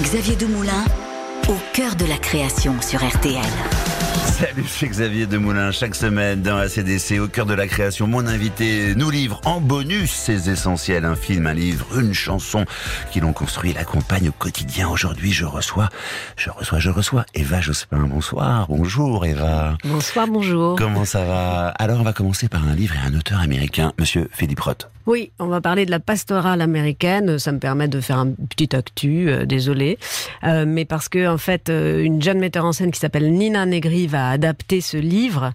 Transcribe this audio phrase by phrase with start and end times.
[0.00, 0.84] Xavier Demoulin,
[1.48, 3.42] au cœur de la création sur RTL.
[4.24, 5.70] Salut, c'est Xavier Demoulin.
[5.70, 10.10] Chaque semaine dans ACDC, au cœur de la création, mon invité nous livre en bonus
[10.10, 11.04] ses essentiels.
[11.04, 12.64] Un film, un livre, une chanson
[13.10, 14.88] qui l'ont construit et l'accompagne au quotidien.
[14.88, 15.90] Aujourd'hui, je reçois,
[16.36, 18.06] je reçois, je reçois Eva Jospin.
[18.08, 19.76] Bonsoir, bonjour Eva.
[19.84, 20.74] Bonsoir, bonjour.
[20.76, 21.68] Comment ça va?
[21.68, 24.88] Alors, on va commencer par un livre et un auteur américain, Monsieur Philippe Roth.
[25.06, 27.38] Oui, on va parler de la pastorale américaine.
[27.38, 29.98] Ça me permet de faire un petit actu, euh, désolé,
[30.44, 33.66] euh, mais parce que en fait, euh, une jeune metteur en scène qui s'appelle Nina
[33.66, 35.52] Negri va adapter ce livre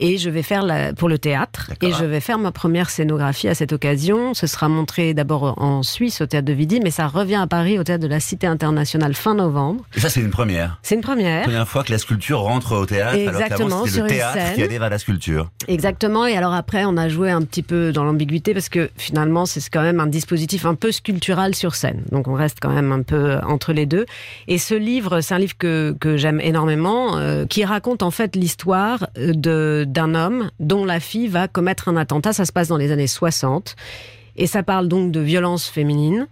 [0.00, 3.48] et je vais faire la, pour le théâtre et je vais faire ma première scénographie
[3.48, 4.34] à cette occasion.
[4.34, 7.78] Ce sera montré d'abord en Suisse au théâtre de Vidi, mais ça revient à Paris
[7.78, 9.84] au théâtre de la Cité internationale fin novembre.
[9.96, 10.78] Et ça, c'est une première.
[10.82, 11.42] C'est une première.
[11.42, 13.16] Première fois que la sculpture rentre au théâtre.
[13.16, 14.54] Exactement, alors sur le une théâtre scène.
[14.54, 15.50] qui allait vers la sculpture.
[15.66, 16.26] Exactement.
[16.26, 19.60] Et alors après, on a joué un petit peu dans l'ambiguïté parce que finalement, c'est
[19.70, 22.04] quand même un dispositif un peu sculptural sur scène.
[22.10, 24.06] Donc on reste quand même un peu entre les deux.
[24.46, 29.08] Et ce livre, c'est un livre que, j'aime énormément, euh, qui raconte en fait l'histoire
[29.16, 32.32] de d'un homme dont la fille va commettre un attentat.
[32.32, 33.76] Ça se passe dans les années 60.
[34.36, 36.28] Et ça parle donc de violence féminine.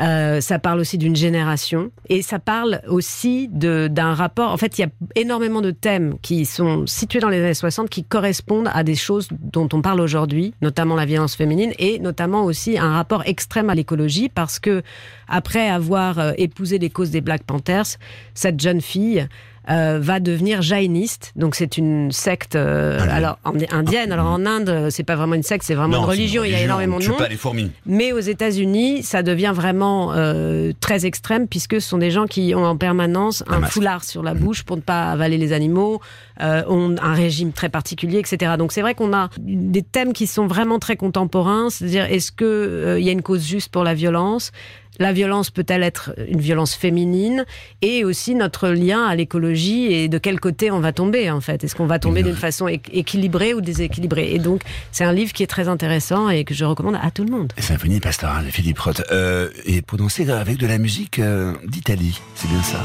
[0.00, 4.52] Euh, ça parle aussi d'une génération et ça parle aussi d'un rapport.
[4.52, 7.90] En fait, il y a énormément de thèmes qui sont situés dans les années 60
[7.90, 12.44] qui correspondent à des choses dont on parle aujourd'hui, notamment la violence féminine et notamment
[12.44, 14.82] aussi un rapport extrême à l'écologie parce que
[15.26, 17.98] après avoir euh, épousé les causes des Black Panthers,
[18.34, 19.26] cette jeune fille
[19.70, 21.32] euh, va devenir jainiste.
[21.36, 23.10] Donc c'est une secte euh, Indienne.
[23.16, 24.12] alors en- indienne.
[24.12, 26.44] Alors en Inde, c'est pas vraiment une secte, c'est vraiment Non, une religion.
[26.44, 27.18] Il y a énormément de monde.
[27.18, 27.70] pas les fourmis.
[27.86, 32.54] Mais aux États-Unis, ça devient vraiment euh, très extrême puisque ce sont des gens qui
[32.54, 36.00] ont en permanence Un un, foulard sur la bouche pour ne pas avaler les animaux,
[36.40, 38.52] euh, ont un régime très particulier, etc.
[38.58, 42.44] Donc c'est vrai qu'on a des thèmes qui sont vraiment très contemporains, c'est-à-dire est-ce que
[42.44, 44.50] euh, il y a une cause juste pour la violence?
[44.98, 47.44] La violence peut-elle être une violence féminine
[47.82, 51.64] et aussi notre lien à l'écologie et de quel côté on va tomber en fait?
[51.64, 54.32] Est-ce qu'on va tomber d'une façon équ- équilibrée ou déséquilibrée?
[54.34, 57.24] Et donc c'est un livre qui est très intéressant et que je recommande à tout
[57.24, 57.52] le monde.
[57.58, 59.02] Symphonie pastorale de Philippe Roth.
[59.10, 62.84] Euh, et pour danser avec de la musique euh, d'Italie, c'est bien ça.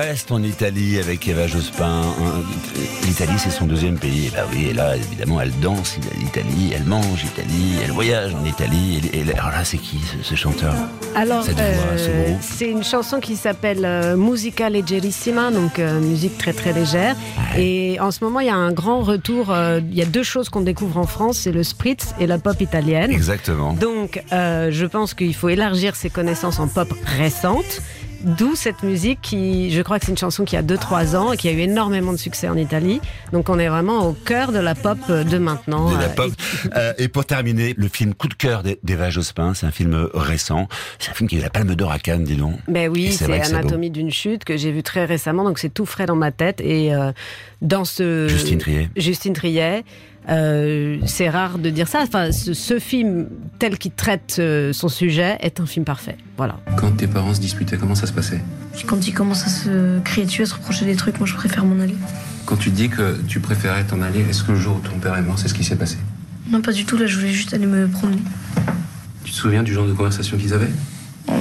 [0.00, 2.02] reste en Italie avec Eva Jospin.
[2.02, 2.42] Hein,
[3.06, 4.26] L'Italie, c'est son deuxième pays.
[4.26, 8.44] Et bah oui, et là, évidemment, elle danse l'Italie, elle mange l'Italie, elle voyage en
[8.44, 9.00] Italie.
[9.12, 10.74] Et, et- alors là, c'est qui ce, ce chanteur?
[11.14, 16.52] Alors, ce euh, c'est une chanson qui s'appelle euh, Musica Leggerissima, donc euh, musique très
[16.52, 17.16] très légère.
[17.58, 19.50] Et en ce moment, il y a un grand retour.
[19.50, 22.38] euh, il y a deux choses qu'on découvre en France, c'est le spritz et la
[22.38, 23.10] pop italienne.
[23.10, 23.72] Exactement.
[23.72, 27.80] Donc, euh, je pense qu'il faut élargir ses connaissances en pop récente.
[28.22, 31.36] D'où cette musique qui, je crois que c'est une chanson qui a 2-3 ans et
[31.36, 33.00] qui a eu énormément de succès en Italie.
[33.32, 35.90] Donc on est vraiment au cœur de la pop de maintenant.
[35.90, 36.32] De la Euh, pop.
[36.76, 40.08] Euh, et pour terminer, le film Coup de cœur d'E- d'Eva Jospin, c'est un film
[40.14, 40.68] récent.
[40.98, 42.56] C'est un film qui a eu la Palme d'Or à Cannes, dis donc.
[42.68, 43.30] Ben oui, c'est.
[43.40, 46.60] Anatomie d'une chute que j'ai vu très récemment, donc c'est tout frais dans ma tête.
[46.60, 47.12] Et euh,
[47.62, 48.90] dans ce Justine Triet.
[48.96, 49.84] Justine Triet,
[50.28, 52.00] euh, c'est rare de dire ça.
[52.02, 56.16] Enfin, ce, ce film tel qu'il traite euh, son sujet est un film parfait.
[56.36, 56.58] Voilà.
[56.76, 58.40] Quand tes parents se disputaient, comment ça se passait?
[58.74, 61.34] Puis quand il commence à se crier dessus, à se reprocher des trucs, moi je
[61.34, 61.96] préfère m'en aller.
[62.46, 65.16] Quand tu dis que tu préférais t'en aller, est-ce que le jour où ton père
[65.16, 65.96] est mort, c'est ce qui s'est passé?
[66.50, 68.22] Non, pas du tout, là je voulais juste aller me promener.
[69.24, 70.70] Tu te souviens du genre de conversation qu'ils avaient?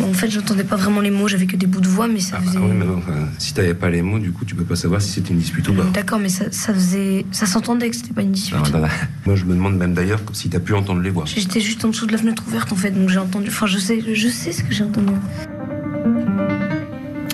[0.04, 2.38] En fait, j'entendais pas vraiment les mots, j'avais que des bouts de voix, mais ça
[2.38, 2.60] Ah, bah faisait.
[2.60, 5.10] oui, mais enfin, si t'avais pas les mots, du coup, tu peux pas savoir si
[5.12, 5.84] c'était une dispute ou pas.
[5.84, 7.26] D'accord, mais ça, ça faisait.
[7.32, 8.60] Ça s'entendait que c'était pas une dispute.
[8.66, 8.90] Ah, bah, bah,
[9.26, 11.26] Moi, je me demande même d'ailleurs si t'as pu entendre les voix.
[11.26, 13.50] J'étais juste en dessous de la fenêtre ouverte en fait, donc j'ai entendu.
[13.50, 15.14] Enfin, je sais, je sais ce que j'ai entendu.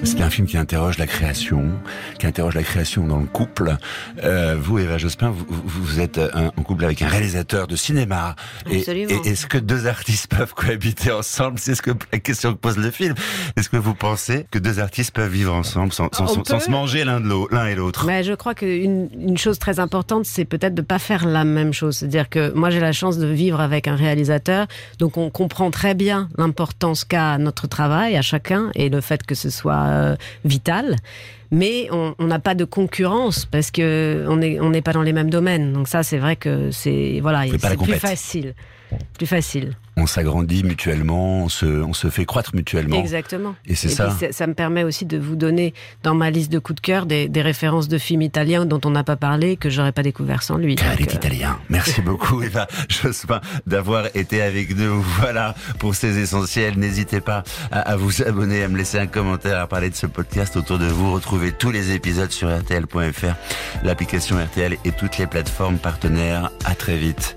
[0.05, 1.71] C'est un film qui interroge la création,
[2.19, 3.75] qui interroge la création dans le couple.
[4.23, 8.35] Euh, vous, Eva Jospin, vous, êtes un- en couple avec un réalisateur de cinéma.
[8.71, 9.09] Absolument.
[9.25, 11.57] et est-ce que deux artistes peuvent cohabiter ensemble?
[11.59, 13.15] C'est ce que la question que pose le film.
[13.57, 16.57] Est-ce que vous pensez que deux artistes peuvent vivre ensemble sans, sans- On sans- sans
[16.59, 16.63] peut.
[16.63, 18.05] se manger l'un de l'autre, l'un et l'autre?
[18.05, 21.73] Mais je crois qu'une une chose très importante, c'est peut-être de pas faire la même
[21.73, 21.97] chose.
[21.97, 24.67] C'est-à-dire que moi, j'ai la chance de vivre avec un réalisateur,
[24.99, 29.35] donc on comprend très bien l'importance qu'a notre travail à chacun et le fait que
[29.35, 30.95] ce soit euh, vital.
[31.51, 35.13] mais on n'a pas de concurrence parce que on est on n'est pas dans les
[35.13, 35.73] mêmes domaines.
[35.73, 38.53] Donc ça, c'est vrai que c'est voilà, c'est plus facile,
[39.17, 39.73] plus facile.
[40.05, 42.99] On s'agrandit mutuellement, on se, on se fait croître mutuellement.
[42.99, 43.55] Exactement.
[43.65, 44.15] Et c'est ça.
[44.29, 45.73] ça me permet aussi de vous donner
[46.03, 48.91] dans ma liste de coups de cœur des, des références de films italiens dont on
[48.91, 50.75] n'a pas parlé que j'aurais pas découvert sans lui.
[50.75, 51.57] Car elle est euh, italien.
[51.69, 55.01] Merci beaucoup Eva Jospin d'avoir été avec nous.
[55.01, 56.77] Voilà pour ces essentiels.
[56.77, 60.05] N'hésitez pas à, à vous abonner, à me laisser un commentaire, à parler de ce
[60.05, 61.13] podcast autour de vous.
[61.13, 63.33] Retrouvez tous les épisodes sur rtl.fr,
[63.83, 66.51] l'application RTL et toutes les plateformes partenaires.
[66.63, 67.35] À très vite.